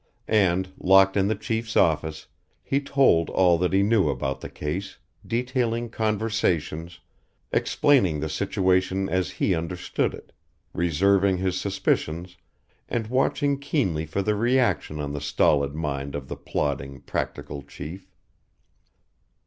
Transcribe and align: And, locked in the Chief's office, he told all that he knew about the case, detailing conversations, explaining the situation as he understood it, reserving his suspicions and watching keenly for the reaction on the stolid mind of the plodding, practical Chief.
And, 0.27 0.73
locked 0.79 1.15
in 1.15 1.27
the 1.27 1.35
Chief's 1.35 1.77
office, 1.77 2.25
he 2.63 2.81
told 2.81 3.29
all 3.29 3.59
that 3.59 3.71
he 3.71 3.83
knew 3.83 4.09
about 4.09 4.41
the 4.41 4.49
case, 4.49 4.97
detailing 5.27 5.89
conversations, 5.91 6.99
explaining 7.51 8.19
the 8.19 8.27
situation 8.27 9.07
as 9.09 9.29
he 9.29 9.53
understood 9.53 10.15
it, 10.15 10.33
reserving 10.73 11.37
his 11.37 11.61
suspicions 11.61 12.35
and 12.89 13.05
watching 13.13 13.59
keenly 13.59 14.07
for 14.07 14.23
the 14.23 14.33
reaction 14.33 14.99
on 14.99 15.13
the 15.13 15.21
stolid 15.21 15.75
mind 15.75 16.15
of 16.15 16.29
the 16.29 16.35
plodding, 16.35 17.01
practical 17.01 17.61
Chief. 17.61 18.11